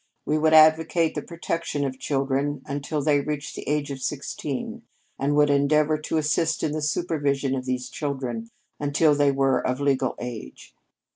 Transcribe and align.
We 0.25 0.39
would 0.39 0.55
advocate 0.55 1.13
the 1.13 1.21
protection 1.21 1.85
of 1.85 1.99
children 1.99 2.63
until 2.65 3.03
they 3.03 3.19
reached 3.21 3.55
the 3.55 3.69
age 3.69 3.91
of 3.91 4.01
sixteen; 4.01 4.81
and 5.19 5.35
would 5.35 5.51
endeavor 5.51 5.99
to 5.99 6.17
assist 6.17 6.63
in 6.63 6.71
the 6.71 6.81
supervision 6.81 7.53
of 7.53 7.65
these 7.65 7.87
children 7.87 8.49
until 8.79 9.13
they 9.13 9.31
were 9.31 9.59
of 9.59 9.79
legal 9.79 10.15
age. 10.19 10.73